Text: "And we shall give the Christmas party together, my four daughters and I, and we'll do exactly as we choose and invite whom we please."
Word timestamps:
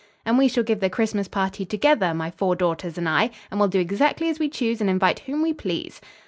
"And 0.25 0.35
we 0.39 0.47
shall 0.47 0.63
give 0.63 0.79
the 0.79 0.89
Christmas 0.89 1.27
party 1.27 1.63
together, 1.63 2.11
my 2.11 2.31
four 2.31 2.55
daughters 2.55 2.97
and 2.97 3.07
I, 3.07 3.29
and 3.51 3.59
we'll 3.59 3.69
do 3.69 3.79
exactly 3.79 4.29
as 4.29 4.39
we 4.39 4.49
choose 4.49 4.81
and 4.81 4.89
invite 4.89 5.19
whom 5.19 5.43
we 5.43 5.53
please." 5.53 6.01